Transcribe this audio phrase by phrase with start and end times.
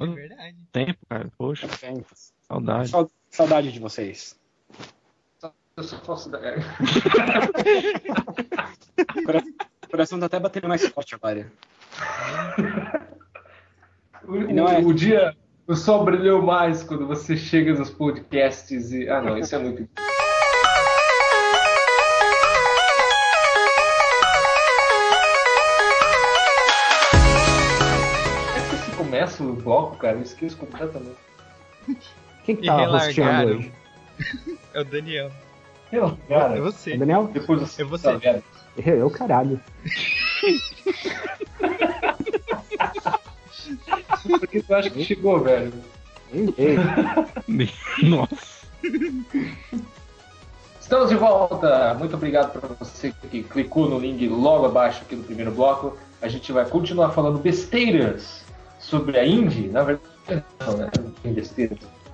[0.00, 0.56] É verdade.
[0.72, 1.28] Tempo, cara.
[1.38, 2.04] Poxa, Tem.
[2.48, 2.88] saudade.
[2.88, 4.38] Sau- Saudade de vocês.
[5.76, 6.42] Eu só posso dar.
[6.44, 6.56] é.
[9.24, 9.42] Cora-
[9.84, 11.50] O coração tá até batendo mais forte agora.
[14.24, 15.34] O, não é- o dia,
[15.66, 19.08] o sol brilhou mais quando você chega nos podcasts e.
[19.08, 19.88] Ah, não, isso é muito.
[29.32, 30.16] Começa o bloco, cara?
[30.16, 31.16] Eu esqueço completamente.
[32.44, 33.72] Quem que tá rosteando hoje?
[34.74, 35.30] É o Daniel.
[35.92, 36.94] Eu, cara, É É você.
[36.94, 37.30] o Daniel?
[37.32, 37.82] depois você.
[37.82, 38.18] É você.
[38.18, 38.40] tá?
[38.78, 39.60] Eu, eu, caralho.
[44.22, 45.72] Por que tu acha que chegou, velho?
[46.32, 46.76] Ei, ei.
[48.08, 48.66] Nossa.
[50.80, 51.94] Estamos de volta!
[51.98, 55.98] Muito obrigado para você que clicou no link logo abaixo aqui do primeiro bloco.
[56.22, 58.42] A gente vai continuar falando besteiras
[58.82, 59.68] sobre a Indy.
[59.68, 60.90] Na verdade, não, né?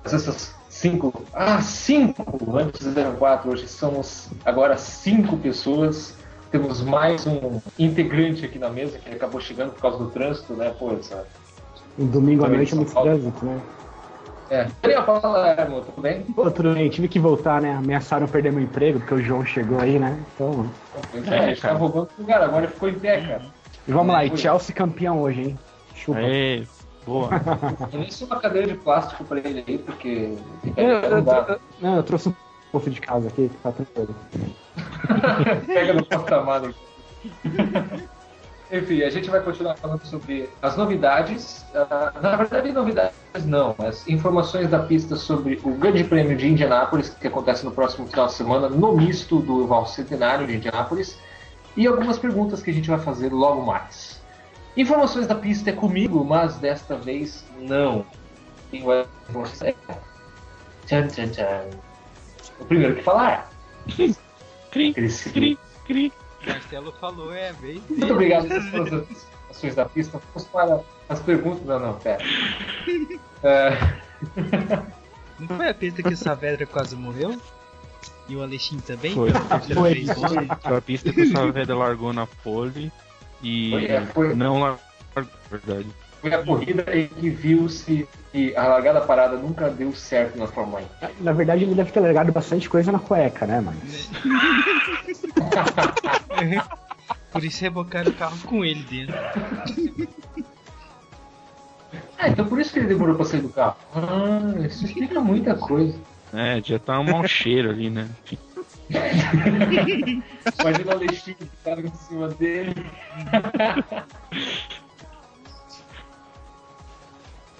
[0.03, 1.25] Mas essas cinco.
[1.33, 2.23] Ah, cinco!
[2.55, 6.15] Antes eram quatro, hoje somos agora cinco pessoas.
[6.51, 10.73] Temos mais um integrante aqui na mesa que acabou chegando por causa do trânsito, né?
[10.79, 11.27] Pô, essa...
[11.97, 13.61] Um domingo à noite é muito trânsito, né?
[14.49, 14.67] É.
[14.81, 16.25] Daniel, fala, irmão, tudo bem?
[16.35, 17.75] Outro bem, tive que voltar, né?
[17.75, 20.17] Ameaçaram perder meu emprego, porque o João chegou aí, né?
[20.33, 20.67] Então.
[21.27, 23.43] É, a gente tá roubando o lugar, agora ficou em pé, cara.
[23.87, 24.35] E vamos lá, e.
[24.35, 25.59] Chelsea campeão hoje, hein?
[25.99, 26.19] Chupa.
[26.19, 26.63] Aê,
[27.05, 27.29] boa.
[27.93, 30.33] Eu nem sou uma cadeira de plástico pra ele aí, porque
[30.77, 31.45] Eu- eu- não dá.
[31.49, 32.35] eu- não, eu trouxe um
[32.71, 34.15] pouco de casa aqui, tá tranquilo.
[35.67, 36.75] Pega no porta-malas.
[38.71, 41.65] Enfim, a gente vai continuar falando sobre as novidades.
[41.73, 47.09] ah, na verdade, novidades não, as informações da pista sobre o Grande Prêmio de Indianápolis,
[47.09, 51.17] que acontece no próximo final de semana, no misto do Val Centenário de Indianápolis,
[51.75, 54.08] e algumas perguntas que a gente vai fazer logo mais.
[54.79, 58.05] Informações da pista é comigo, mas desta vez não.
[58.71, 59.75] Quem vai você?
[60.85, 61.65] Tchan, tchan, tchan.
[62.61, 63.49] O primeiro que falar.
[64.71, 65.31] Cri, Cresci.
[65.31, 66.13] cri, cri.
[66.47, 69.07] Marcelo falou, é a vez Muito obrigado pelas suas
[69.49, 70.21] ações da pista.
[70.33, 71.65] Vamos para as perguntas.
[71.65, 72.23] Não, não, pera.
[73.41, 73.69] É,
[75.39, 77.39] Não foi a pista que o Saavedra quase morreu?
[78.27, 79.13] E o Alexinho também?
[79.13, 79.31] Foi.
[79.31, 80.05] Terceira Foi.
[80.09, 80.47] ontem?
[80.61, 82.91] Foi a pista que o Saavedra largou na pole
[83.43, 84.35] e Foi, é, foi.
[84.35, 84.79] não largou,
[85.15, 85.87] na verdade.
[86.21, 90.81] foi a corrida em que viu-se que a largada parada nunca deu certo na Fórmula
[91.01, 91.23] 1.
[91.23, 94.09] Na verdade, ele deve ter largado bastante coisa na cueca, né, mas.
[97.31, 99.15] Por isso rebocaram o carro com ele dentro.
[102.17, 103.77] Ah, então por isso que ele demorou pra sair do carro.
[103.95, 105.97] Ah, isso explica muita coisa.
[106.33, 108.07] É, já tá um mau cheiro ali, né?
[110.59, 112.73] Imagina o Alexinho que tava em cima dele.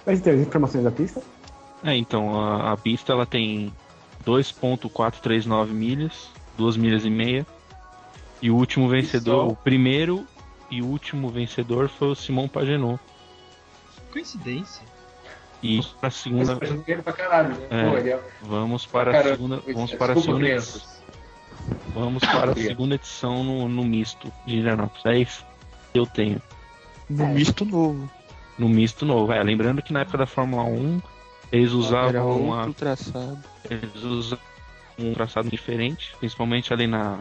[0.05, 1.21] Mas tem as informações da pista?
[1.83, 3.71] É, então, a, a pista ela tem
[4.25, 7.45] 2.439 milhas, 2 milhas e meia.
[8.41, 10.25] E o último vencedor, o primeiro
[10.71, 12.99] e último vencedor foi o Simão Pagenaud.
[14.11, 14.83] Coincidência.
[15.61, 17.67] E para a segunda, dinheiro pra caralho, né?
[17.69, 17.89] É.
[17.89, 19.97] Pô, é- vamos para a segunda, vamos é.
[19.97, 20.63] para a segunda.
[21.99, 25.05] Vamos para a segunda edição no, no misto de Indianapolis.
[25.05, 25.45] É isso
[25.91, 26.41] que eu tenho
[27.09, 28.09] No misto novo.
[28.57, 29.31] no misto novo.
[29.31, 31.01] É, lembrando que na época da Fórmula 1
[31.51, 33.39] eles Era usavam outro uma traçado.
[33.69, 34.37] Eles usam
[34.99, 37.19] um traçado diferente, principalmente ali na,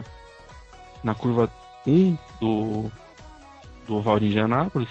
[1.03, 1.49] na curva
[1.87, 2.91] 1 do,
[3.87, 4.89] do oval de Indianápolis.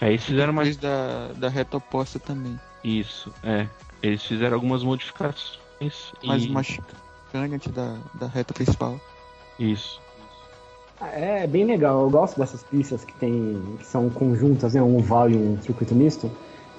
[0.00, 2.58] Aí eles fizeram mais Depois da, da reta oposta também.
[2.82, 3.68] isso, é.
[4.02, 5.58] Eles fizeram algumas modificações.
[6.22, 6.48] Mais e...
[6.48, 6.62] uma
[7.34, 8.98] chicane antes da, da reta principal.
[9.58, 10.00] Isso.
[11.00, 13.60] Ah, É bem legal, eu gosto dessas pistas que tem.
[13.78, 14.82] que são conjuntas, né?
[14.82, 16.30] Um oval e um circuito misto.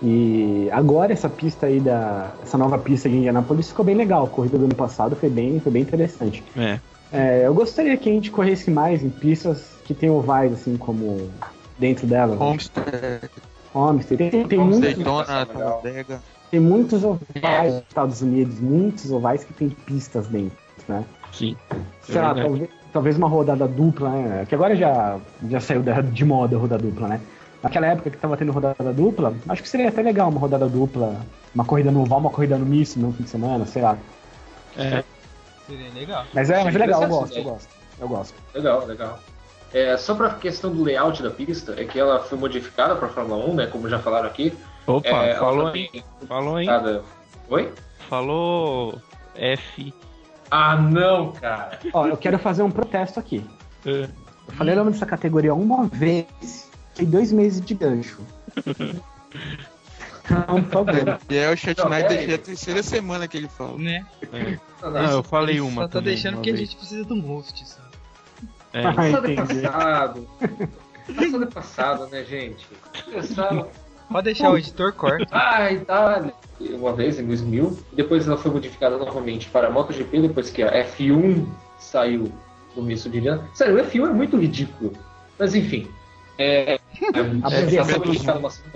[0.02, 2.32] E agora essa pista aí da.
[2.44, 4.26] essa nova pista de Indianapolis ficou bem legal.
[4.26, 6.44] A corrida do ano passado foi bem, foi bem interessante.
[6.56, 6.80] É.
[7.14, 11.30] É, eu gostaria que a gente corresse mais em pistas que tem ovais, assim, como
[11.78, 12.38] dentro delas.
[12.38, 12.46] né?
[12.46, 13.30] Homestead,
[13.74, 14.32] Homestead.
[14.32, 14.96] Tem, tem, Homestead.
[14.96, 15.46] Daytona, legal.
[15.46, 16.22] Talladega.
[16.52, 20.58] Tem muitos ovais nos Estados Unidos, muitos ovais que tem pistas dentro,
[20.88, 21.04] né?
[21.32, 21.56] Sim.
[22.02, 22.48] Sei lá, verdade.
[22.48, 24.46] talvez, talvez uma rodada dupla, né?
[24.48, 25.20] Que agora já,
[25.50, 27.22] já saiu de moda a rodada dupla, né?
[27.62, 31.16] Naquela época que tava tendo rodada dupla, acho que seria até legal uma rodada dupla,
[31.54, 33.98] uma corrida no oval, uma corrida no misto no fim de semana, sei lá.
[34.78, 35.04] É,
[35.68, 36.26] Seria legal.
[36.34, 37.70] Mas é, mas é legal, eu gosto, eu gosto.
[38.00, 38.36] Eu gosto.
[38.54, 39.20] Legal, legal.
[39.74, 43.44] É, só pra questão do layout da pista, é que ela foi modificada pra Fórmula
[43.46, 43.68] 1, né?
[43.68, 44.54] Como já falaram aqui.
[44.88, 45.90] Opa, É, falou hein?
[46.28, 46.68] Falou hein?
[46.68, 47.04] modificada-
[47.50, 47.74] Oi?
[48.10, 49.02] Falou
[49.36, 49.94] F.
[50.52, 51.80] Ah, não, cara.
[51.94, 53.44] Ó, eu quero fazer um protesto aqui.
[53.86, 54.04] É.
[54.48, 58.20] Eu falei o nome dessa categoria uma vez, tem dois meses de gancho.
[60.30, 61.20] Não, por favor.
[61.30, 62.34] E é o Chat é aí.
[62.34, 63.78] a terceira semana que ele fala.
[63.78, 64.04] Né?
[64.82, 66.68] Não, eu falei uma Só tá também, deixando que a vez.
[66.68, 67.88] gente precisa de um host, sabe?
[68.74, 69.62] É, Ah, Passado é entendi.
[69.62, 70.28] passado.
[71.16, 72.68] Passado é passado, né, gente?
[73.14, 73.68] Passado.
[74.12, 75.26] Pode deixar o editor corta.
[75.32, 76.34] Ah, Itália.
[76.60, 77.78] Uma vez, em 2000.
[77.94, 81.46] Depois ela foi modificada novamente para a MotoGP, depois que a F1
[81.80, 82.32] saiu
[82.76, 83.44] do misto de Indiana.
[83.54, 84.94] Sério, o F1 é muito ridículo.
[85.38, 85.88] Mas enfim.
[86.38, 86.80] É, é,
[87.44, 87.96] A abreviação,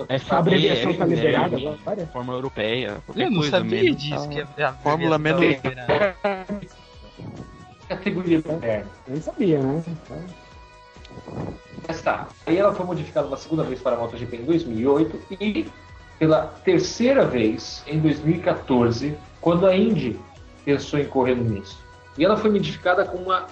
[0.08, 0.32] É vez.
[0.32, 2.08] a abreviação é, tá é, liberada é, agora?
[2.08, 4.02] Forma europeia, Eu não coisa sabia menos.
[4.02, 4.30] disso.
[4.30, 5.56] Que a, a Fórmula menos-
[7.88, 8.42] Categoria.
[8.46, 9.84] Eu não sabia, né?
[10.10, 11.59] Mas
[11.98, 12.28] tá.
[12.46, 15.68] Aí ela foi modificada uma segunda vez para a MotoGP em 2008 e
[16.20, 20.20] pela terceira vez em 2014, quando a Indy
[20.66, 21.78] pensou em correr no misto.
[22.18, 23.48] E ela foi modificada com uma,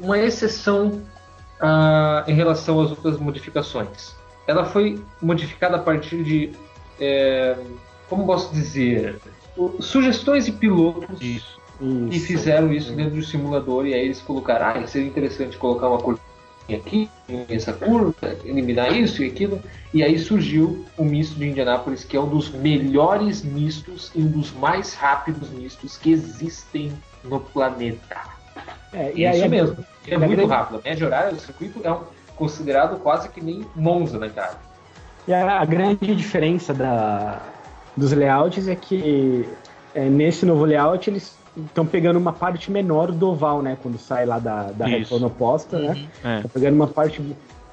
[0.00, 1.02] uma exceção
[1.60, 4.14] ah, em relação às outras modificações.
[4.46, 6.52] Ela foi modificada a partir de,
[6.98, 7.56] é,
[8.08, 9.20] como posso dizer,
[9.80, 11.60] sugestões de pilotos Isso.
[12.10, 15.98] e fizeram isso dentro do simulador e aí eles colocaram, ah, seria interessante colocar uma
[15.98, 16.20] curva
[16.72, 17.10] aqui,
[17.48, 18.14] essa curva,
[18.44, 19.60] eliminar isso e aquilo.
[19.92, 24.28] E aí surgiu o misto de Indianápolis, que é um dos melhores mistos e um
[24.28, 26.92] dos mais rápidos mistos que existem
[27.24, 28.16] no planeta.
[28.92, 29.84] É, e isso aí, mesmo.
[30.06, 30.78] É a muito grande- rápido.
[30.84, 32.00] A média horária do circuito é um-
[32.36, 34.56] considerado quase que nem Monza na Itália.
[35.26, 37.40] E a, a grande diferença da,
[37.96, 39.48] dos layouts é que
[39.94, 43.76] é, nesse novo layout eles estão pegando uma parte menor do oval, né?
[43.82, 45.88] Quando sai lá da, da retona oposta, né?
[45.88, 46.30] Uhum.
[46.30, 46.36] É.
[46.36, 47.22] Estão pegando uma parte.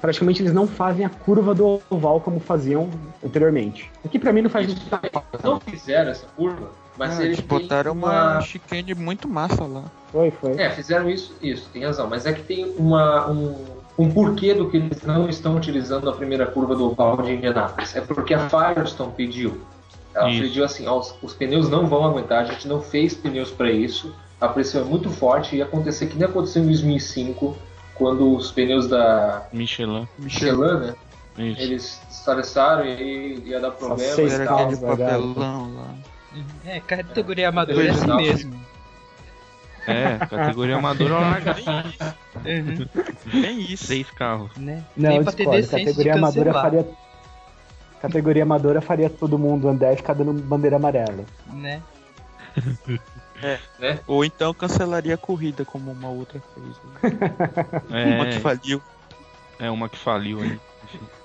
[0.00, 2.88] Praticamente eles não fazem a curva do oval como faziam
[3.24, 3.90] anteriormente.
[4.02, 4.82] O que pra mim não faz muito
[5.44, 9.84] Não fizeram essa curva, mas Ah, eles eles botaram uma chicane muito massa lá.
[10.10, 10.52] Foi, foi.
[10.60, 12.08] É, fizeram isso, isso, tem razão.
[12.08, 13.54] Mas é que tem uma, um,
[13.96, 17.94] um porquê do que eles não estão utilizando a primeira curva do oval de Indianápolis.
[17.94, 19.60] É porque a Firestone pediu.
[20.14, 20.42] Ela Isso.
[20.42, 23.70] pediu assim, ó, os, os pneus não vão aguentar, a gente não fez pneus para
[23.70, 27.56] isso, a pressão é muito forte e ia acontecer que nem aconteceu em 2005,
[27.94, 30.06] quando os pneus da Michelin.
[30.18, 30.94] Michelin né,
[31.38, 31.60] Isso.
[31.60, 34.14] eles estaleceram e ia dar problema.
[34.14, 34.58] seis e era tal.
[34.58, 35.94] aquele carros, papelão lá.
[36.64, 38.16] É, categoria amadora é assim Não.
[38.16, 38.60] mesmo.
[39.86, 41.56] É, categoria amadora larga
[42.44, 43.40] Uhum.
[43.42, 43.86] Tem isso.
[43.86, 44.50] seis carros.
[44.56, 44.82] Né?
[44.96, 46.88] Não, Nem pra ter decência de Categoria amadora faria.
[48.02, 51.24] Categoria amadora faria todo mundo andar e ficar dando bandeira amarela.
[51.52, 51.80] né?
[54.06, 56.76] Ou então cancelaria a corrida, como uma outra fez.
[57.88, 58.82] Uma que É, faliu.
[59.58, 60.60] é uma que faliu aí.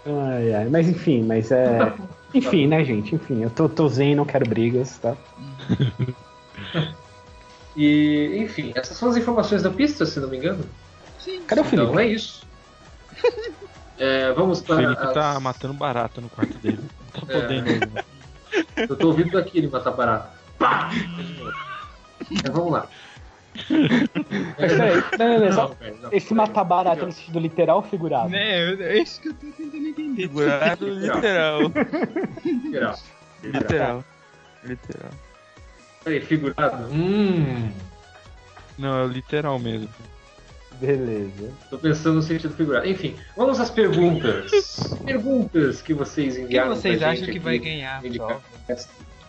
[0.06, 0.70] Ai, ai.
[0.70, 1.94] Mas enfim, mas é.
[2.34, 3.14] Enfim, né, gente?
[3.16, 5.16] Enfim, eu tô, tô zen, não quero brigas, tá?
[7.76, 10.64] E, enfim, essas são as informações da pista, se não me engano.
[11.20, 11.44] Sim.
[11.46, 11.88] Cadê o Felipe?
[11.88, 12.44] Então é isso.
[14.00, 14.76] É, vamos O para.
[14.78, 16.80] Felipe as- tá matando barata no quarto dele.
[17.16, 17.42] Não tá É.
[17.42, 18.04] podendo.
[18.78, 20.30] Eu tô ouvindo daqui ele matar barato.
[20.58, 20.90] Pá!
[22.30, 22.88] Mas vamos lá.
[24.58, 26.10] Peraí, não, não, não, só- não.
[26.12, 28.30] Esse matar barato no sentido literal ou figurado?
[28.30, 30.22] Né, eu- é isso que eu tô tentando entender.
[30.24, 31.60] Figurado literal.
[32.46, 33.00] Literal.
[33.44, 34.04] Literal.
[34.64, 35.12] Literal.
[36.04, 36.84] Peraí, figurado?
[36.94, 37.72] Hum.
[38.78, 39.90] Não, é o literal mesmo.
[40.80, 41.52] Beleza.
[41.70, 42.88] Tô pensando no sentido figurado.
[42.88, 44.96] Enfim, vamos às perguntas.
[45.06, 46.76] perguntas que vocês O que enviaram.
[46.76, 48.02] vocês pra acham que vai ganhar?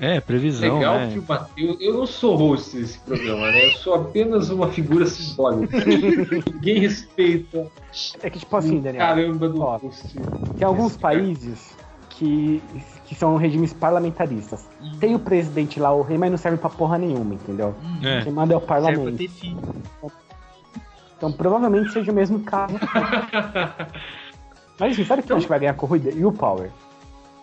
[0.00, 1.10] É, previsão, Legal né?
[1.12, 1.76] que o Matheus.
[1.80, 3.66] Eu não sou host desse programa, né?
[3.66, 5.76] Eu sou apenas uma figura simbólica.
[6.54, 7.66] Ninguém respeita
[8.22, 10.14] É que, tipo assim, Daniel, caramba do Ó, host.
[10.56, 11.74] tem alguns países
[12.10, 12.62] que,
[13.06, 14.68] que são regimes parlamentaristas.
[15.00, 17.74] Tem o presidente lá, o rei, mas não serve pra porra nenhuma, entendeu?
[17.82, 18.22] Hum, É.
[18.22, 19.16] Quem manda é o Serve pra parlamento.
[19.18, 19.58] ter filho.
[21.18, 22.78] Então provavelmente seja o mesmo caso.
[24.78, 26.10] Mas enfim, sabe quem eu acho que vai ganhar a corrida?
[26.10, 26.70] E o Power.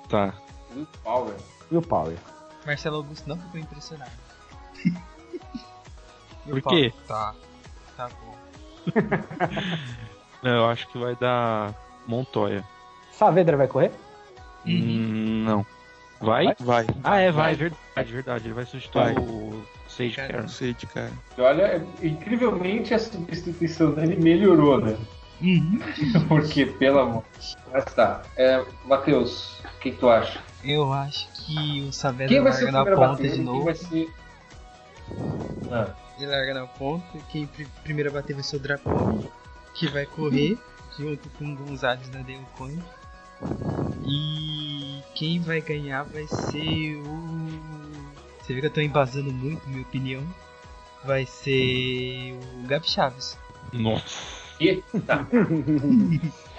[0.09, 0.33] Tá.
[0.73, 1.35] Luke Power.
[1.69, 2.17] E o Power.
[2.65, 4.11] Marcelo Augusto não ficou impressionado.
[6.47, 6.93] E o Por quê?
[7.07, 7.33] Tá.
[7.97, 8.35] Tá bom.
[10.43, 11.73] Não, eu acho que vai dar
[12.05, 12.63] Montoya.
[13.11, 13.91] Saavedra vai correr?
[14.63, 15.65] Hum, não.
[16.21, 16.55] Vai?
[16.59, 16.87] Vai.
[17.03, 18.47] Ah, é, vai, verdade, verdade.
[18.47, 19.15] Ele vai substituir Vai.
[19.15, 20.41] o Sage Cara, Karen.
[20.43, 21.11] Não sei de cara.
[21.37, 24.97] E olha, é- incrivelmente a substituição dele melhorou, né?
[25.41, 25.79] Uhum.
[26.27, 27.23] Porque, pelo amor.
[27.71, 28.21] Mas tá.
[28.37, 30.39] É, Matheus, o que, que tu acha?
[30.63, 33.29] Eu acho que o Saavedra Quem vai ser larga na ponta bater?
[33.31, 33.65] de Quem novo.
[33.65, 34.09] vai ser.
[35.69, 37.17] Ah, Ele larga na ponta.
[37.29, 39.29] Quem pri- primeiro a bater vai ser o Dracone,
[39.73, 40.57] que vai correr
[40.97, 42.19] junto com o Gonzalez da
[42.57, 42.81] Coin.
[44.03, 44.54] E
[45.15, 47.47] quem vai ganhar vai ser o.
[48.39, 50.23] Você vê que eu tô embasando muito minha opinião.
[51.03, 53.37] Vai ser o Gabi Chaves.
[53.73, 54.05] Nossa.
[54.59, 55.25] e, tá.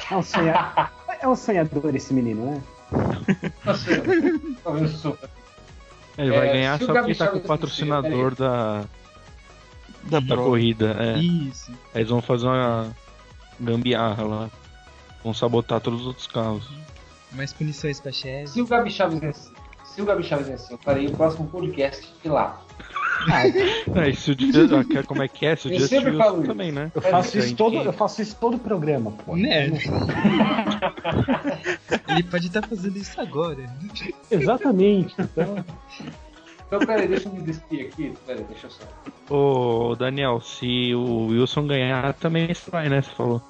[0.09, 0.93] É um, sonha...
[1.21, 2.63] é um sonhador esse menino, né?
[6.17, 8.85] Ele vai É, ganhar só porque tá com o patrocinador da,
[10.05, 10.97] Da da corrida.
[11.01, 11.19] É.
[11.19, 11.73] Isso.
[11.93, 12.95] Aí eles vão fazer uma
[13.59, 14.51] gambiarra lá.
[15.25, 16.71] Vão sabotar todos os outros carros.
[17.37, 18.49] Mais punições pra chefe.
[18.49, 19.53] Se o Gabi Chaves vencer,
[19.85, 22.63] se o Gabi Chaves vencer, eu farei o próximo podcast de lá.
[23.95, 25.57] É, e se o Just, ah, que- como é que é?
[25.57, 26.47] Se o Eu Just sempre falo isso.
[26.47, 26.93] também, né?
[26.95, 29.35] Eu faço É, isso todo, eu faço isso todo programa, pô.
[29.37, 29.67] Né?
[32.09, 33.59] Ele pode estar fazendo isso agora.
[34.31, 35.15] Exatamente.
[35.19, 35.65] Então,
[36.67, 38.13] Então, peraí, deixa eu me despedir aqui.
[38.27, 38.85] Peraí, deixa eu só.
[39.35, 43.03] Ô, Daniel, se o Wilson ganhar, também vai, né?
[43.03, 43.41] Você falou.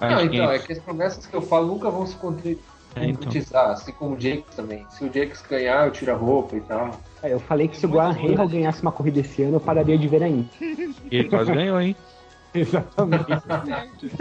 [0.00, 2.58] Não, Acho então, que- é que as promessas que eu falo nunca vão se concre-
[2.96, 3.30] É, então.
[3.70, 4.86] assim como o Jakes também.
[4.90, 7.00] Se o Jakes ganhar, eu tiro a roupa e tal.
[7.22, 9.98] é, eu falei que se o Guan Hale ganhasse uma corrida esse ano, eu pararia
[9.98, 10.48] de ver ainda.
[11.10, 11.96] E ele quase ganhou, hein?
[12.54, 14.12] Exatamente.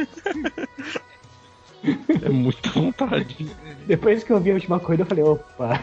[2.24, 3.52] É muita vontade.
[3.86, 5.80] Depois que eu vi a última corrida, eu falei, opa.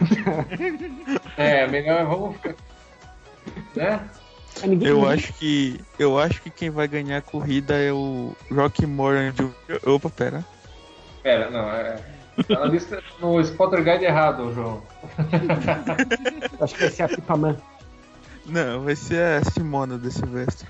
[1.37, 2.55] É, melhor vamos ficar.
[3.75, 4.09] Né?
[4.81, 5.79] Eu acho que.
[5.97, 9.49] Eu acho que quem vai ganhar a corrida é o Rocky Moran de.
[9.87, 10.45] Opa, pera.
[11.23, 12.20] Pera, não, é.
[12.47, 14.81] Tá na lista no Spotter Guide errado, João.
[16.61, 17.57] Acho que vai ser a Pipaman.
[18.45, 20.67] Não, vai ser a Simona da Silvestre.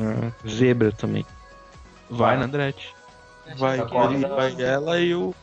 [0.00, 1.24] Ah, zebra também.
[2.10, 2.94] Vai na Andretti.
[3.58, 5.34] Vai, tá ele- vai ela e o.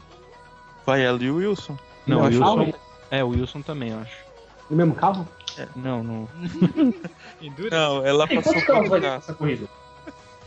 [0.85, 1.77] Vai ela e o Wilson.
[2.07, 2.77] Não, Não, o acho Wilson.
[3.11, 4.17] É, o Wilson também, eu acho.
[4.69, 5.27] No mesmo carro?
[5.75, 6.27] Não, não.
[7.71, 9.67] Não, ela E passou quantos carros por vai nessa corrida?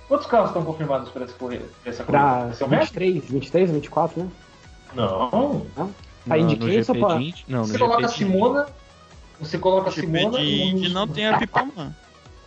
[0.09, 1.65] Quantos carros estão confirmados para essa corrida?
[1.83, 2.25] pra essa corrida?
[2.25, 2.85] Pra Esse é o mesmo?
[2.87, 4.29] 23, 23, 24, né?
[4.95, 5.67] Não.
[6.27, 8.67] No quem, GP só Indy- Não, Você coloca a Simona.
[9.41, 10.39] Você coloca a Simona.
[10.39, 11.95] de e Indy não tem a Pipaman.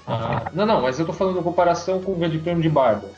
[0.08, 3.10] Ah, não, não, mas eu tô falando em comparação com o Grande Prêmio de Barba.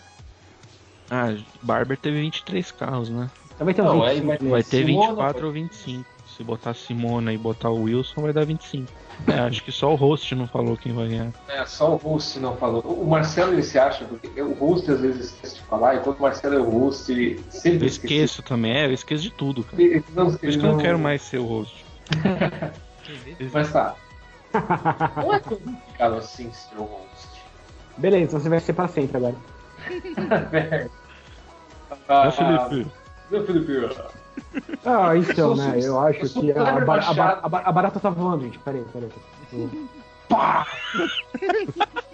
[1.10, 3.30] Ah, Barber teve 23 carros, né?
[3.60, 4.52] Vai ter uns Não, aí 25 vai-?
[4.52, 6.06] Vai ter Simona, 24 ou 25.
[6.36, 8.92] Se botar a Simona e botar o Wilson, vai dar 25.
[9.26, 11.34] É, acho que só o host não falou quem vai ganhar.
[11.48, 12.82] É, só o host não falou.
[12.82, 16.18] O Marcelo ele se acha, porque o host às vezes esquece de falar, e quando
[16.18, 18.14] o Marcelo é o host, ele sempre Eu esquece.
[18.14, 19.82] esqueço também, é, eu esqueço de tudo, cara.
[19.82, 21.86] Ele, não, Por isso que eu não quero mais ser o host.
[23.52, 23.96] Mas tá.
[25.16, 27.28] Não é complicado assim ser o host.
[27.98, 29.36] Beleza, então você vai ser pra sempre agora.
[32.08, 32.92] ah, Felipe?
[33.32, 33.90] Meu Felipe.
[34.86, 35.80] Ah, então, né?
[35.82, 38.58] Eu acho que a, a, a a barata tá voando, gente.
[38.60, 39.10] Peraí, peraí.
[39.52, 39.70] peraí.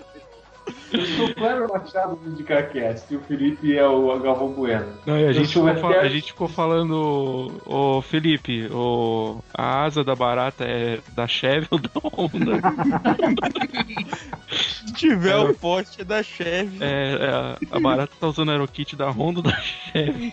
[0.94, 4.94] Eu sou o Cleber Machado do Indicarcast e o Felipe é o Galvão Bueno.
[5.06, 10.16] Não, e a gente, ficou, a gente ficou falando, ô Felipe, ô, a asa da
[10.16, 12.60] barata é da Chevy ou da Honda?
[14.52, 16.78] Se tiver o poste da Chevy.
[16.82, 20.32] É, é, a- a barata tá usando aerokit da Honda ou da Chevy?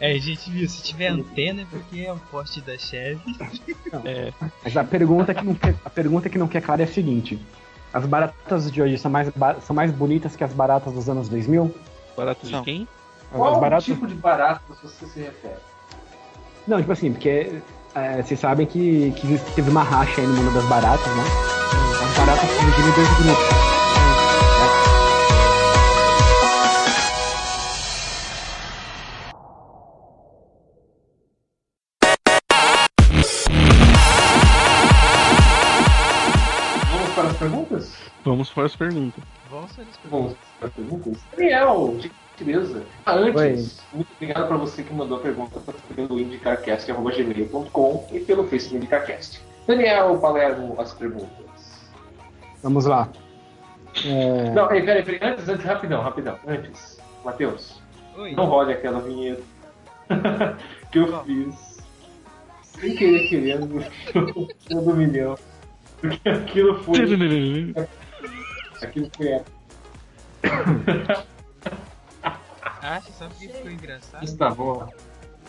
[0.00, 3.20] É, a gente viu, se tiver antena é porque é um poste da Chevy.
[4.64, 7.38] Mas a pergunta, que não quer, a pergunta que não quer clara é a seguinte:
[7.92, 9.30] As baratas de hoje são mais,
[9.62, 11.74] são mais bonitas que as baratas dos anos 2000?
[12.16, 12.88] Barata de quem?
[13.32, 13.84] Qual as baratas...
[13.84, 15.58] tipo de baratas você se refere?
[16.66, 17.60] Não, tipo assim, porque
[17.94, 21.24] é, vocês sabem que, que teve uma racha aí no mundo das baratas, né?
[22.04, 23.69] As baratas se dividem em dois grupos.
[38.40, 39.22] Vamos para as perguntas.
[39.50, 39.72] Vamos
[40.58, 41.18] para as perguntas?
[41.36, 42.82] Daniel, de gentileza.
[43.04, 45.60] Ah, antes, muito obrigado para você que mandou a pergunta
[45.94, 49.42] pelo indicarcast.gmail.com e pelo Facebook Indicarcast.
[49.66, 51.90] Daniel Palermo, as perguntas.
[52.62, 53.10] Vamos lá.
[54.06, 56.98] É, Não, peraí, peraí, antes, antes, rapidão, rapidão, antes.
[57.22, 57.82] Matheus,
[58.16, 58.32] Oi.
[58.32, 59.42] não rode aquela vinheta
[60.90, 61.76] que eu fiz
[62.62, 63.84] sem querer querendo
[64.70, 65.36] do milhão.
[66.00, 66.96] Porque aquilo foi.
[68.82, 69.60] Aquilo foi épico.
[72.82, 74.20] Acha só porque ficou engraçado?
[74.22, 74.88] Mas tá bom.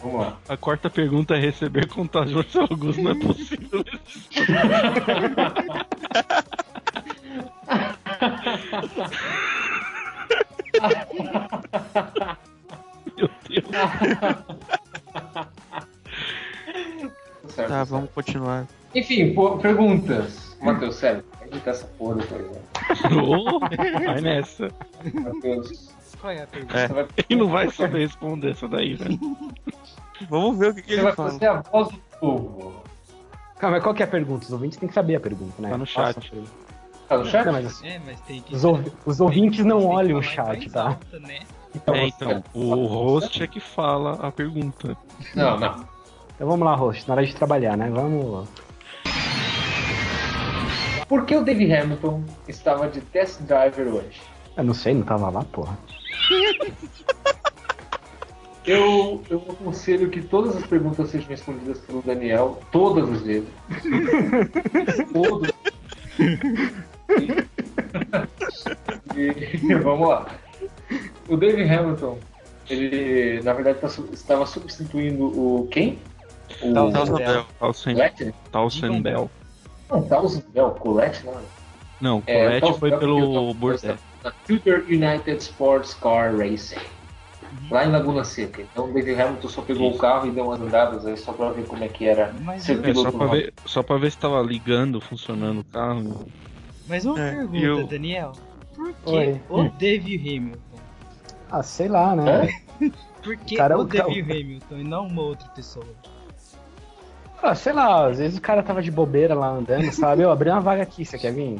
[0.01, 0.37] Vamos lá.
[0.49, 3.85] A quarta pergunta é receber contágio Marcelo Augusto, não é possível.
[13.17, 13.65] Meu Deus.
[17.49, 17.89] Certo, Tá, certo.
[17.89, 18.67] vamos continuar.
[18.95, 20.50] Enfim, perguntas.
[20.61, 22.61] Matheus, sério, vai editar essa porra depois, né?
[24.05, 24.69] Vai nessa.
[25.13, 25.89] Matheus,
[26.19, 26.77] Qual é a pergunta?
[26.79, 26.87] É.
[26.87, 29.17] vai, Ele não vai saber responder essa daí, né?
[30.29, 31.31] Vamos ver o que, que ele vai fala.
[31.31, 32.73] fazer a voz do povo.
[33.57, 34.45] Calma, mas qual que é a pergunta?
[34.45, 35.69] Os ouvintes têm que saber a pergunta, né?
[35.69, 36.31] Tá no chat.
[37.07, 37.45] Tá no chat?
[37.45, 38.55] Não, mas É, mas tem que.
[38.55, 40.89] Os ouvi- os ouvintes não olham o chat, tá?
[40.89, 41.39] alta, né?
[41.75, 44.95] Então, É, então, o host é que fala a pergunta.
[45.35, 45.85] Não, não.
[46.35, 47.89] Então vamos lá, host, na hora de trabalhar, né?
[47.89, 48.47] Vamos.
[51.11, 54.21] Por que o Dave Hamilton estava de test driver hoje?
[54.55, 55.77] Eu não sei, não tava lá, porra.
[58.65, 63.49] Eu, eu aconselho que todas as perguntas sejam respondidas pelo Daniel, todas as vezes.
[65.11, 65.51] Todos.
[69.13, 70.27] E, e vamos lá.
[71.27, 72.19] O Dave Hamilton,
[72.69, 75.99] ele na verdade tá estava substituindo o quem?
[76.61, 77.45] O Townsend Bell.
[78.49, 79.29] Townsend Bell.
[79.91, 81.33] Não, Townsend Bell, Colette não.
[81.99, 83.95] Não, É, Colette Townsend foi Bell porque pelo o Bordel.
[84.23, 86.79] Na Future United Sports Car Racing.
[87.69, 88.61] Lá em Laguna Seca.
[88.61, 89.97] Então o David Hamilton só pegou Isso.
[89.97, 92.69] o carro e deu umas andadas aí só pra ver como é que era Mas,
[92.69, 96.25] É, só pra, ver, só pra ver se tava ligando, funcionando o carro.
[96.87, 98.31] mas uma É, pergunta, eu- Daniel.
[98.73, 99.41] Por que Oi.
[99.49, 100.79] o Dave Hamilton?
[101.51, 102.47] Ah, sei lá, né?
[103.21, 105.85] Por que Cara, o o Dave Hamilton e não uma outra pessoa?
[107.41, 110.21] Ah, sei lá, às vezes o cara tava de bobeira lá andando, sabe?
[110.21, 111.59] Eu abri uma vaga aqui, você quer vir?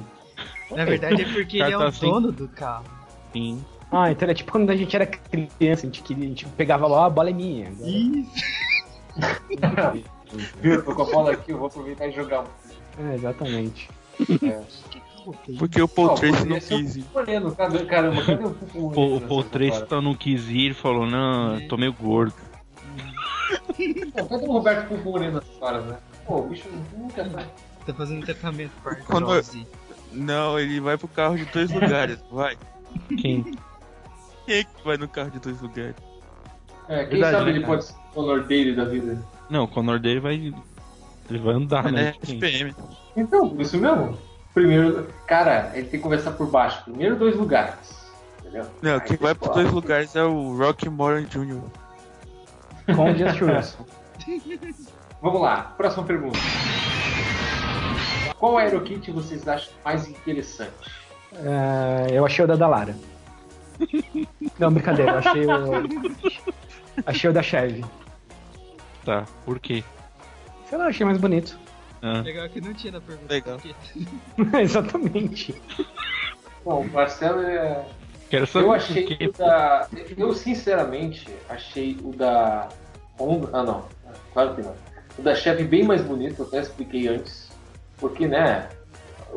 [0.70, 2.10] Na verdade é porque ele é o assim.
[2.10, 2.86] dono do carro.
[3.34, 3.64] Sim.
[3.92, 6.88] Ah, então é tipo quando a gente era criança, a gente, queria, a gente pegava
[6.88, 7.68] lá, a bola é minha.
[7.70, 8.32] Agora- Isso.
[10.62, 10.82] Viu?
[10.84, 12.46] Tô com a bola aqui, eu vou aproveitar e jogar.
[12.98, 13.90] É, exatamente.
[14.44, 14.62] É.
[15.60, 17.04] Porque o Paul Não, Tracy não um quis ir.
[17.14, 17.56] Caramba,
[18.24, 21.94] cadê o O, o Paul Tracy tá, não quis ir falou, não, eu tô meio
[21.94, 22.34] gordo.
[24.16, 25.98] Cadê o Roberto nessa história, né?
[26.26, 27.44] Pô, o bicho nunca tá.
[27.86, 29.68] Tá fazendo tratamento para Quando-.
[30.12, 32.20] Não, ele vai pro carro de dois lugares.
[32.32, 32.58] Vai.
[33.08, 33.44] Quem?
[34.46, 35.96] Quem é que vai no carro de dois lugares?
[36.90, 37.74] É, quem Verdade, sabe né, ele cara?
[37.74, 39.18] pode ser o honor dele da vida.
[39.50, 40.34] Não, o Conor dele vai.
[41.30, 42.14] Ele vai andar, Ele né?
[42.22, 42.76] é SPM.
[43.16, 44.18] Então, isso mesmo.
[44.54, 46.84] Primeiro, cara, ele tem que conversar por baixo.
[46.84, 48.12] Primeiro dois lugares.
[48.40, 48.66] Entendeu?
[48.82, 51.62] Não, Aí quem vai pros depois- dois lugares é o Rocky Moran Jr.
[52.96, 53.86] Com o Just Russell.
[55.22, 56.40] Vamos lá, próxima pergunta.
[58.40, 60.72] Qual aerokit vocês acham mais interessante?
[61.36, 62.96] É, eu achei o da Dalara.
[64.60, 66.42] Não, brincadeira, eu achei o.
[67.06, 67.86] Achei o da Chevy.
[69.06, 69.84] Tá, por quê?
[70.70, 71.58] Sei lá, achei mais bonito.
[72.02, 73.34] Ah, Legal que não tinha na pergunta.
[73.34, 73.60] Legal.
[74.62, 75.62] Exatamente.
[76.66, 77.86] Bom, o Marcelo é.
[78.30, 79.88] quero saber Eu achei o da.
[80.18, 82.70] Eu sinceramente achei o da
[83.24, 83.50] Honda.
[83.54, 83.86] Ah não,
[84.34, 84.76] claro que não.
[85.18, 87.52] O da Chevy bem mais bonito, eu até expliquei antes.
[87.98, 88.70] Porque, né?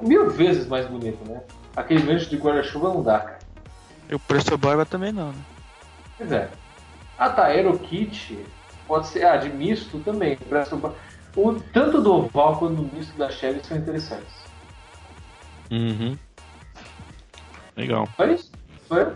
[0.02, 1.40] Mil vezes mais bonito, né?
[1.76, 3.38] Aquele gancho de guarda-chuva não dá, cara.
[4.08, 5.38] E o Presto Barba também não, né?
[6.16, 6.48] Pois é.
[7.18, 8.44] Ah tá, Aerokit
[8.86, 9.24] pode ser.
[9.24, 10.36] Ah, de misto também.
[10.36, 10.94] Presta ba-
[11.36, 14.44] O, tanto do oval quanto do misto da Chevy são interessantes.
[15.70, 16.16] Uhum.
[17.76, 18.08] Legal.
[18.16, 18.52] Foi isso?
[18.88, 19.12] Foi?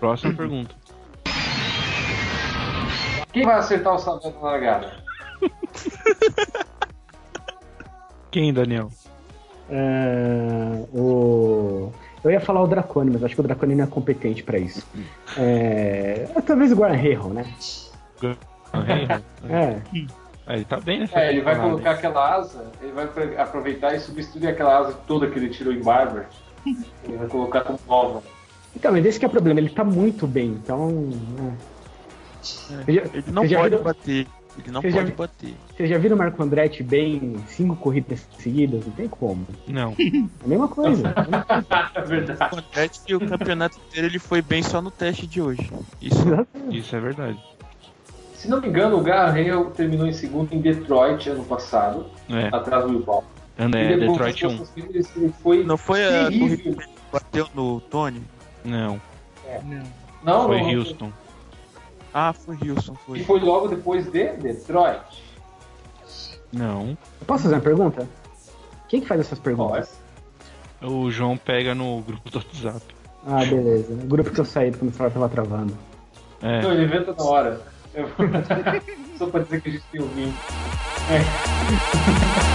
[0.00, 0.74] Próxima pergunta.
[3.36, 4.92] Quem vai acertar o salto na largada?
[8.32, 8.88] Quem, Daniel?
[9.68, 11.92] É, o...
[12.24, 14.86] Eu ia falar o Dracone, mas acho que o Dracone não é competente pra isso.
[15.36, 16.26] É...
[16.46, 17.44] Talvez o Hero, né?
[19.48, 19.52] É?
[19.52, 19.82] É.
[20.54, 23.04] Ele tá bem nessa É, ele vai colocar aquela asa, ele vai
[23.36, 26.24] aproveitar e substituir aquela asa toda que ele tirou em Barber.
[26.64, 28.22] Ele vai colocar como nova.
[28.74, 30.90] Então, mas esse que é o problema, ele tá muito bem, então.
[30.90, 31.54] né.
[32.88, 34.26] Já- Ele não já pode viram- bater.
[34.58, 35.54] Ele não já pode vi- bater.
[35.76, 38.86] Vocês já viram o Marco Andretti bem cinco corridas seguidas?
[38.86, 39.46] Não tem como.
[39.68, 39.90] Não.
[39.98, 41.02] É a mesma coisa.
[41.94, 42.42] É verdade.
[42.42, 45.70] Acontece que o campeonato inteiro ele foi bem só no teste de hoje.
[46.00, 46.24] Isso
[46.70, 47.38] Isso é verdade.
[48.34, 52.84] Se não me engano, o Garrel terminou em segundo em Detroit ano passado, É, atrás
[52.86, 53.04] do
[53.58, 54.56] anda, é E Detroit nas 1.
[54.56, 56.76] próximas corridas, ele foi não foi a corrida terrível.
[56.76, 58.22] que bateu no Tony?
[58.64, 59.00] Não,
[59.64, 59.82] Não.
[60.22, 61.12] Não, foi não, Houston.
[62.18, 63.24] Ah, foi Houston, E foi.
[63.24, 65.22] foi logo depois de Detroit.
[66.50, 66.96] Não.
[67.20, 68.08] Eu posso fazer uma pergunta?
[68.88, 69.98] Quem que faz essas perguntas?
[70.80, 72.80] O João pega no grupo do WhatsApp.
[73.26, 73.92] Ah, beleza.
[73.92, 75.76] O grupo que eu saí quando o celular tava travando.
[76.40, 76.62] É.
[76.62, 77.60] Não, ele inventa na hora.
[77.94, 78.08] Eu-
[79.18, 80.32] Só pra dizer que a gente tem ouvido.
[81.10, 82.45] What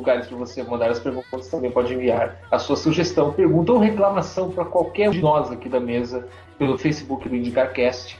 [0.00, 4.50] lugares para você mandar as perguntas, também pode enviar a sua sugestão, pergunta ou reclamação
[4.50, 6.26] para qualquer um de nós aqui da mesa
[6.58, 8.18] pelo Facebook do IndicarCast.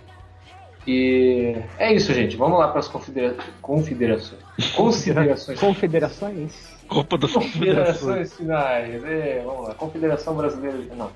[0.87, 2.37] E é isso, gente.
[2.37, 4.41] Vamos lá para as confedera confederações.
[4.75, 5.59] Considerações.
[5.61, 6.81] Confederações?
[6.89, 7.99] Copa das Confederações.
[7.99, 9.05] Confederações finais.
[9.05, 9.75] É, vamos lá.
[9.75, 10.79] Confederação Brasileira.
[10.79, 11.11] de- Não.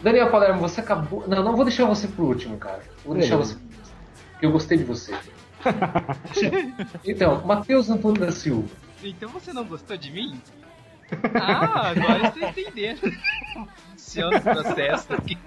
[0.00, 1.24] Daniel Palermo, você acabou.
[1.26, 2.82] Não, não vou deixar você por último, cara.
[3.04, 3.54] Vou deixar Beleza.
[3.54, 3.60] você.
[4.32, 5.12] Porque eu gostei de você.
[7.04, 8.68] então, Matheus Antônio da Silva.
[9.02, 10.40] Então você não gostou de mim?
[11.40, 13.00] Ah, agora eu estou entendendo.
[13.92, 15.38] Funciona o processo aqui,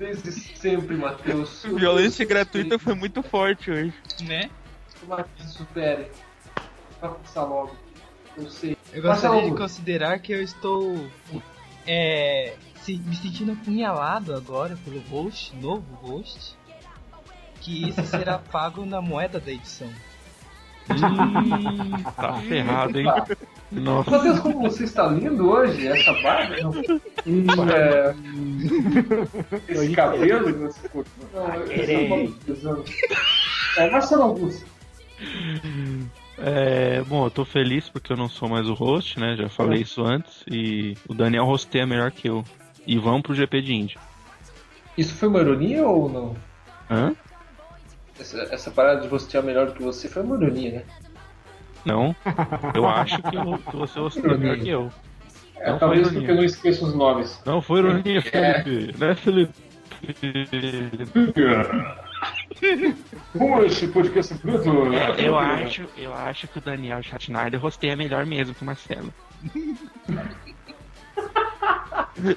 [0.00, 1.62] Desde sempre, Matheus.
[1.64, 3.94] Violência gratuita foi muito forte hoje.
[4.24, 4.50] né?
[5.38, 6.10] Se supere.
[7.00, 7.76] Vai passar logo.
[8.36, 8.76] Eu sei.
[8.92, 9.56] Eu Passa gostaria de logo.
[9.62, 11.08] considerar que eu estou
[11.86, 16.56] é, se- me sentindo apunhalado agora pelo host, novo host,
[17.60, 19.88] que isso será pago na moeda da edição.
[22.16, 23.06] Tá ferrado, hein?
[23.72, 24.10] Nossa.
[24.10, 26.72] Matheus, como você está lindo hoje, essa barba, não,
[27.70, 28.14] é,
[29.68, 31.28] esse cabelo que você cortou.
[31.34, 32.84] Não, eu-
[33.76, 34.64] É, Marcelo Augusto.
[36.38, 39.36] É, bom, eu tô feliz porque eu não sou mais o host, né?
[39.36, 40.44] Já falei isso antes.
[40.50, 42.44] E o Daniel rosteia melhor que eu.
[42.86, 43.98] E vamos pro GP de Índia.
[44.96, 46.36] Isso foi uma ironia ou não?
[46.90, 47.14] Hã?
[48.18, 50.82] Essa, essa parada de rostear melhor do que você foi uma ironia, né?
[51.84, 52.16] Não.
[52.74, 54.90] Eu acho que, eu, que você rosteia melhor que eu.
[55.58, 57.40] É, Não talvez porque eu não esqueço os nomes.
[57.46, 58.62] Não foi ironia, É.
[58.62, 58.98] Felipe.
[58.98, 59.54] Né, Felipe?
[63.32, 64.68] Como esse podcast é bruto?
[65.18, 69.12] Eu acho, eu acho que o Daniel Schattenarder rosteia melhor mesmo que o Marcelo.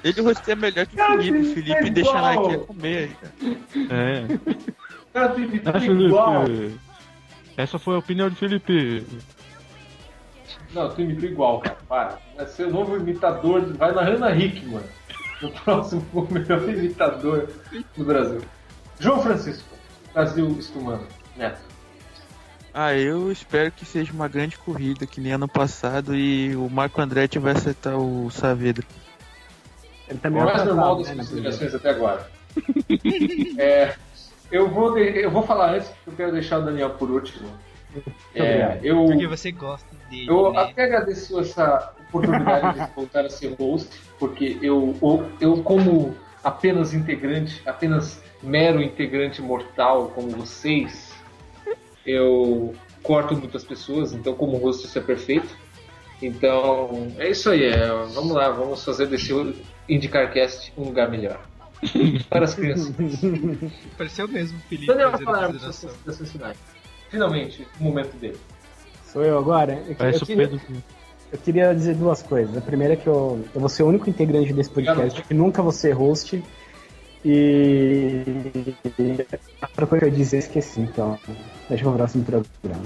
[0.04, 1.54] Ele rosteia melhor que o Felipe.
[1.54, 3.16] Felipe deixa lá aqui a comer.
[3.90, 4.24] É.
[5.12, 6.46] Cara, tu imitou Né, igual.
[6.46, 6.80] Felipe?
[7.56, 9.06] Essa foi a opinião de Felipe.
[10.72, 11.76] Não, tu imitou igual, cara.
[11.88, 12.18] Para.
[12.36, 13.62] Vai ser o novo imitador.
[13.74, 14.82] Vai na Hannah Hickman.
[15.42, 17.48] No próximo o melhor imitador
[17.96, 18.40] do Brasil.
[18.98, 19.68] João Francisco.
[20.12, 21.06] Brasil estumando.
[21.36, 21.60] Neto.
[22.72, 27.00] Ah, eu espero que seja uma grande corrida, que nem ano passado, e o Marco
[27.00, 28.86] Andretti vai acertar o Saavedra.
[30.08, 32.30] Ele também é mais normal das né, considerações até agora.
[33.58, 33.94] É,
[34.50, 37.48] eu, vou de- eu vou falar antes, porque eu quero deixar o Daniel por último.
[38.34, 40.60] É, eu, Porque você gosta dele, eu né?
[40.60, 46.94] até agradeço essa oportunidade de voltar a ser host, porque eu, eu, eu, como apenas
[46.94, 51.12] integrante, apenas mero integrante mortal como vocês,
[52.06, 55.48] eu corto muitas pessoas, então como host isso é perfeito.
[56.22, 57.64] Então, é isso aí.
[57.64, 59.32] é, vamos lá, vamos fazer desse
[59.88, 61.40] IndyCarCast um lugar melhor.
[62.28, 62.92] Para as crianças.
[63.96, 65.12] Pareceu mesmo o Felipe Daniel.
[67.10, 68.38] Finalmente, o momento dele.
[69.06, 69.82] Sou eu agora?
[69.88, 70.60] Eu, Parece eu o queria, Pedro.
[71.32, 72.56] eu queria dizer duas coisas.
[72.56, 75.62] A primeira é que eu, eu vou ser o único integrante desse podcast que nunca
[75.62, 76.42] vou ser host.
[77.24, 78.24] E
[79.60, 81.18] a outra coisa que eu ia dizer eu esqueci, então
[81.68, 82.82] deixa pro próximo programa.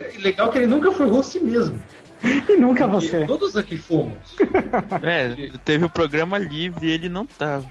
[0.00, 1.80] É legal que ele nunca foi host mesmo.
[2.22, 3.26] E nunca E ser.
[3.26, 4.36] Todos aqui fomos.
[5.02, 7.66] É, teve o programa livre e ele não tava.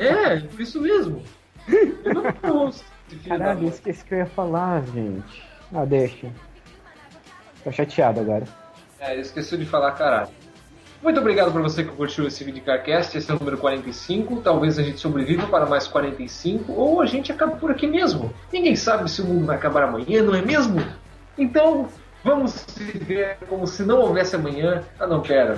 [0.00, 1.22] É, por isso mesmo.
[2.04, 5.42] Eu não da Caralho, esqueci que eu ia falar, gente.
[5.72, 6.28] Ah, deixa.
[7.62, 8.44] Tô chateado agora.
[8.98, 10.30] É, esqueceu de falar caralho.
[11.02, 13.18] Muito obrigado por você que curtiu esse vídeo CarCast.
[13.18, 14.40] Esse é o número 45.
[14.40, 18.32] Talvez a gente sobreviva para mais 45 ou a gente acabe por aqui mesmo.
[18.52, 20.80] Ninguém sabe se o mundo vai acabar amanhã, não é mesmo?
[21.36, 21.88] Então,
[22.24, 24.82] Vamos se ver como se não houvesse amanhã.
[24.98, 25.56] Ah, não, pera.